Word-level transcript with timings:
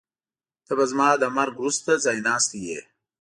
ته 0.65 0.71
به 0.77 0.85
زما 0.91 1.07
له 1.21 1.27
مرګ 1.37 1.53
وروسته 1.57 1.91
ځایناستی 2.05 2.59
وې. 2.63 2.79